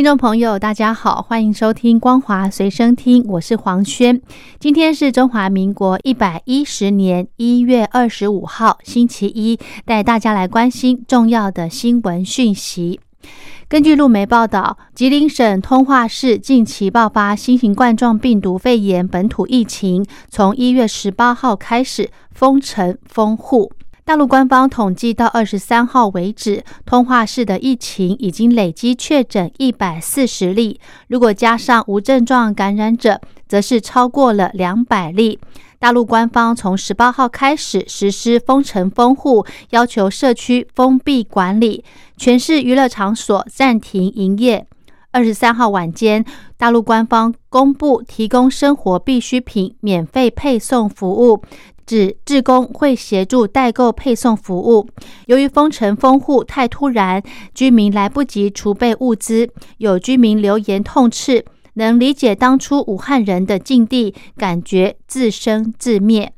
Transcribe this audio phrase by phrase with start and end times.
[0.00, 4.18] 听众朋友，大家好，欢迎收听《光华随身听》，我是黄轩。
[4.58, 12.98] 今天是中华民国一百一十年一月二十五号，星期一，带大家来关心重要的新闻讯息。
[13.68, 23.70] 根据路媒报道，吉林省通化市近期爆发新型冠状病毒肺炎本土疫情，从一月十八号开始封城封户。
[24.10, 35.38] 大陆官方统计到二十三号为止，通化市的疫情已经累积确诊一百四十例，如果加上无症状感染者，则是超过了两百例。
[35.78, 41.84] 大陆官方从十八号开始实施封城封户，要求社区封闭管理，
[42.16, 44.66] 全市娱乐场所暂停营业。
[45.12, 46.24] 二十三号晚间，
[46.56, 51.42] 大陆官方公布提供生活必需品免费配送服务，
[51.90, 54.86] 指志工会协助代购配送服务。
[55.26, 57.20] 由于封城封户太突然，
[57.52, 61.44] 居民来不及储备物资，有居民留言痛斥。
[61.74, 66.32] 能理解当初武汉人的境地，感觉自生自灭。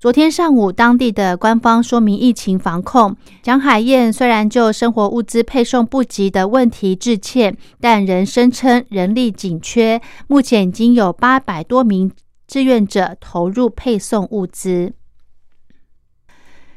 [0.00, 3.14] 昨天上午，当地的官方说明疫情防控。
[3.42, 12.10] 蒋海燕虽然就生活物资配送不及的问题致歉，但仍声称人力紧缺，目前已经有八百多名
[12.46, 14.92] 志愿者投入配送物资。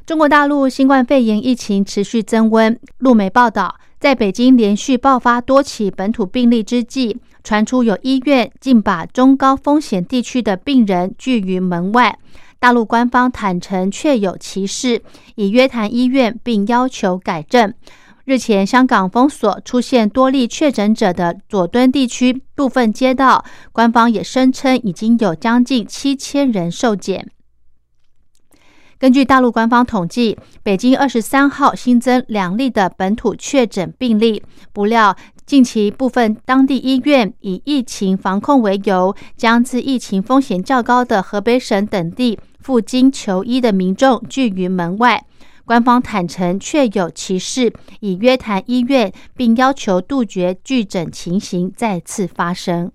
[0.05, 7.19] 中国大陆新冠肺炎疫情持续增温，路媒报道，在北京连续爆发多起本土病例之际。
[7.43, 12.19] 传出有医院竟把中高风险地区的病人拒于门外，
[12.59, 15.01] 大陆官方坦承确有其事，
[15.35, 17.73] 已约谈医院并要求改正。
[18.27, 27.31] 日前，香港封锁出现多例确诊者的佐敦地区部分街道，官方也声称已经有将近七千人受检。
[28.99, 35.15] 根据大陆官方统计，北京二十三号新增两例的本土确诊病例，不料。
[35.45, 45.23] 近期部分当地医院以疫情防控为由，将自疫情风险较高的河北省等地赴京求医的民众拒于门外。
[45.67, 52.89] 官方坦承确有其事，已约谈医院，并要求杜绝拒诊情形再次发生。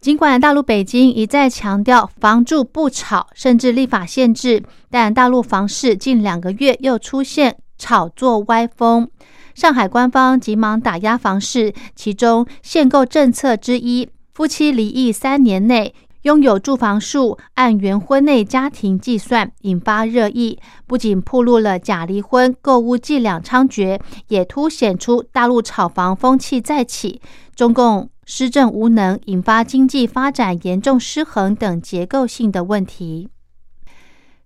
[0.00, 9.08] 尽管大陆北京一再强调房住不炒，甚至立法限制，但大陆房市近两个月又出现炒作歪风。
[9.54, 20.58] 上海官方急忙打压房市，其中限购政策之一，夫妻离异三年内拥有住房数按原婚内家庭计算，引发热议。
[20.86, 23.98] 不仅暴露了假离婚购物伎俩猖獗，
[24.28, 27.22] 也凸显出大陆炒房风气再起，
[27.54, 33.30] 中共施政无能，引发经济发展严重失衡等结构性的问题。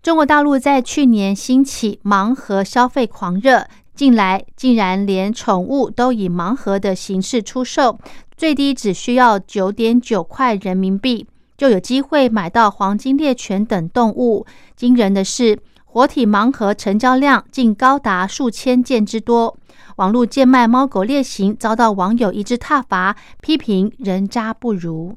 [0.00, 3.66] 中国大陆在去年兴起盲盒消费狂热。
[3.96, 7.96] 近来竟然连宠物都以盲盒的形式出售，
[8.36, 11.24] 最低只需要九点九块人民币，
[11.56, 14.46] 就有机会买到黄金猎犬等动物。
[14.76, 19.56] 惊人的是，活体盲盒成交量竟高达数千件之多。
[19.96, 25.16] 网络贱卖猫狗猎行遭到网友一致挞伐，批评人渣不如。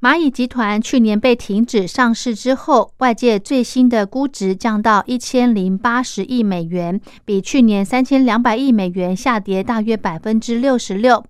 [0.00, 11.22] 蚂蚁集团去年被停止上市之后，外界最新的估值降到一千零八十亿美元，比去年三千两百亿美元下跌大约百分之六十六。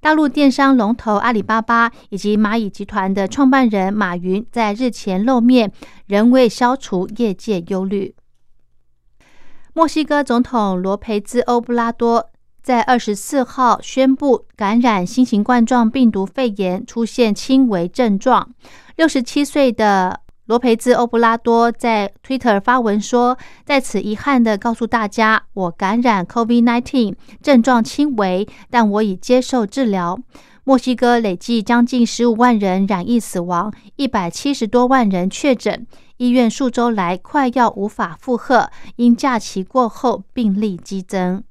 [0.00, 5.72] 大陆电商龙头阿里巴巴以及蚂蚁集团的创办人马云在日前露面，
[6.06, 8.14] 仍未消除业界忧虑。
[9.74, 12.30] 墨西哥总统罗培兹·欧布拉多。
[12.60, 18.50] 在二十四号宣布感染新型冠状病毒肺炎，出现轻微症状。
[18.96, 23.36] 六十七岁的罗培兹·欧布拉多在 Twitter 发文说
[23.66, 30.18] ：“在此遗憾的告诉大家，我感染 COVID-19，症状轻微，但我已接受治疗。”
[30.64, 35.86] 墨西哥累计将近十五万人染疫死亡，一百七十多万人确诊，
[36.16, 41.44] 医院数周来快要无法负荷，因假期过后病例激增。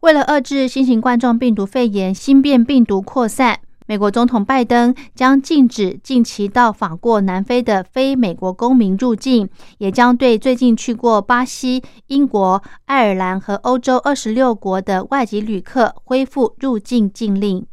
[0.00, 3.60] 为了遏制新型冠状病毒肺炎新变病毒扩散，
[3.90, 9.48] 美国总统拜登将禁止近期到访过南非的非美国公民入境，
[9.78, 17.66] 也将对最近去过巴西、英国、爱尔兰和欧洲二十六国的外籍旅客恢复入境禁令。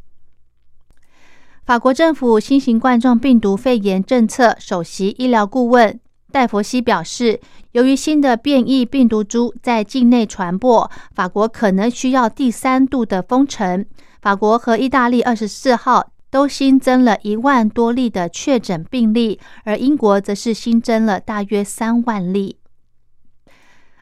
[1.63, 5.99] 法国政府新型冠状病毒肺炎政策首席医疗顾问
[6.31, 7.39] 戴佛西表示，
[7.73, 13.85] 由于新的变异病毒株在境内传播，法国可能需要第三度的封城。
[14.27, 22.57] 法国和意大利二十四号都新增了一万多例的确诊病例，而英国则是新增了大约三万例。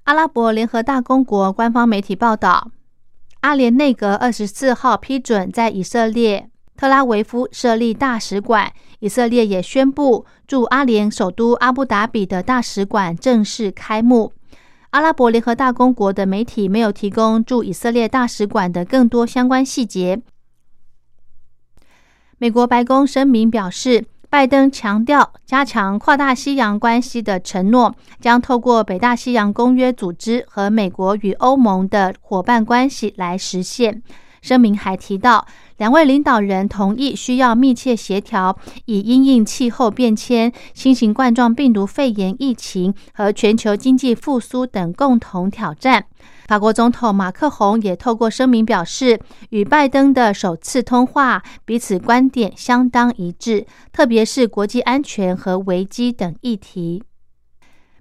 [0.06, 2.72] 阿拉伯联合大公国官方媒体报道，
[3.42, 14.34] 阿联内阁二十四号批准在以色列特拉维夫设立大使馆，以色列也宣布驻阿联首都阿布达比的大使馆正式开幕。
[14.96, 20.22] 阿拉伯联合大公国的媒体没有提供驻以色列大使馆的更多相关细节。
[22.38, 24.06] 美国白宫声明表示。
[24.28, 34.02] 拜登强调，加强跨大西洋关系的承诺将透过北大西洋公约组织和美国与欧盟的伙伴关系来实现。
[34.42, 46.06] 声明还提到，两位领导人同意需要密切协调，以因应气候变迁、新型冠状病毒肺炎疫情和全球经济复苏等共同挑战。
[46.48, 49.20] 法国总统马克宏也透过声明表示，
[49.50, 57.04] 与拜登的首次通话，彼此观点相当一致，特别是国际安全和危机等议题。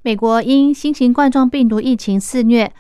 [0.03, 2.71] 美国因新型冠状病毒疫情肆虐，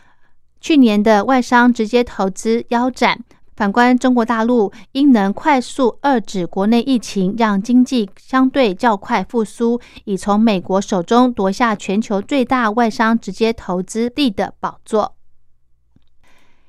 [0.60, 3.24] 去年的外商直接投资腰斩。
[3.56, 15.14] 反观中国大陆，应能快速遏制国内疫情，让经济相对较快复苏，已从美国手中夺下全球最大外商直接投资地的宝座。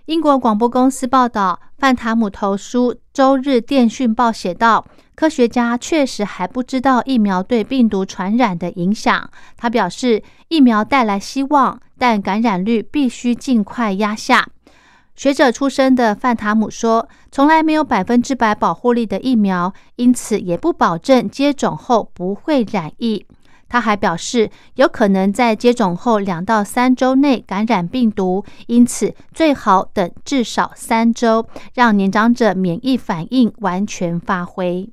[0.06, 4.86] 英国广播公司报道，范塔姆投书《周日电讯报》写道
[5.16, 9.28] ：“科学家确实还不知道疫苗对病毒传染的影响。”
[9.58, 14.48] 他表示，疫苗带来希望，但感染率必须尽快压下。
[15.16, 23.26] 学者出身的范塔姆说：“从来没有百分之百保护力的疫苗，因此也不保证接种后不会染疫。”
[23.68, 34.90] 他还表示，有可能在接种后两到三周内感染病毒，因此最好等至少三周，让年长者免疫反应完全发挥。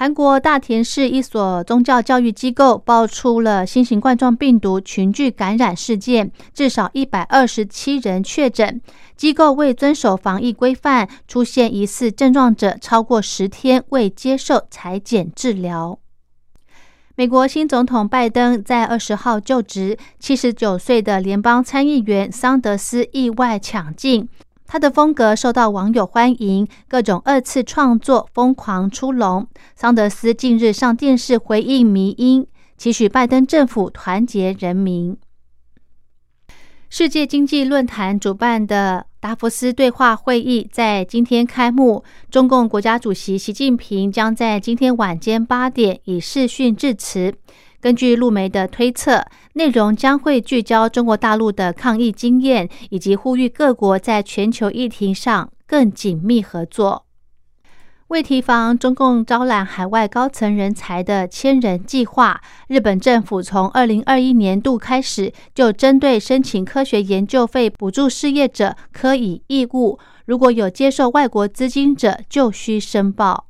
[0.00, 8.80] 韩国大田市一所宗教教育机构爆出了新型冠状病毒群聚感染事件，至少一百二十七人确诊。
[9.16, 15.98] 机构未遵守防疫规范，出现疑似症状者超过十天未接受裁剪治疗。
[17.16, 24.28] 美国新总统拜登在二十号就职，七十九岁的联邦参议员桑德斯意外抢镜。
[24.70, 29.48] 他的风格受到网友欢迎，各种二次创作疯狂出笼。
[29.74, 35.16] 桑德斯近日上电视回应迷因，期许拜登政府团结人民。
[36.90, 47.34] 世界经济论坛主办的达福斯对话会议在今天开幕，中共国家主席习近平将在今天晚间八点以视讯致辞。
[47.80, 57.04] 根据路媒的推测，内容将会聚焦中国大陆的抗疫经验，以及呼吁各国在全球议题上更紧密合作。
[58.08, 73.47] 为提防中共招揽海外高层人才的“千人计划”，日本政府从二零二一年度开始就针对申请科学研究费补助事业者科以义务，如果有接受外国资金者，就需申报。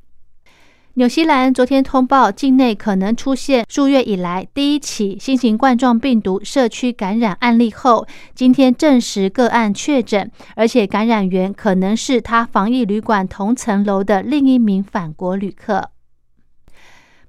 [0.98, 15.90] 纽西兰昨天通报境内可能出现数月以来第一起新型冠状病毒社区感染案例后，今天证实个案确诊，而且感染源可能是他防疫旅馆同层楼的另一名返国旅客。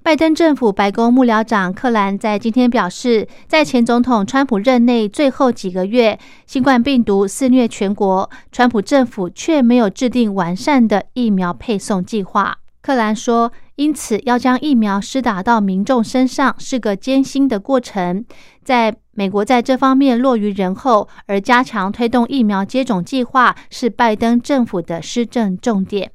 [0.02, 12.56] 拜登政府白宫幕僚长克兰在今天表示，在前总统川普任内最后几个月，新冠病毒肆虐全国，川普政府却没有制定完善的疫苗配送计划。
[12.82, 18.24] 克兰说：“因此，要将疫苗施打到民众身上是个艰辛的过程。
[18.64, 26.12] 在美国，在这方面落于人后，而加强推动疫苗接种计划是拜登政府的施政重点。”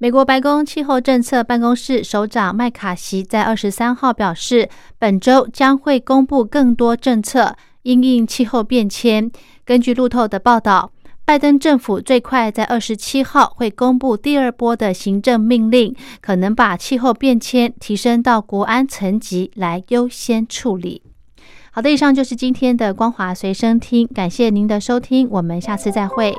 [0.00, 9.30] 美国白宫气候政策办公室首长麦卡锡在二十三号表示，本周将会公布更多政策，因应气候变迁。
[9.66, 10.92] 根据路透的报道。
[11.28, 21.02] 拜登政府最快在二十七号会公布第二波的行政命令，可能把气候变迁提升到国安层级来优先处理。
[21.70, 26.34] 好的，以上就是今天的光华随身听，感谢您的收听，我们下次再会。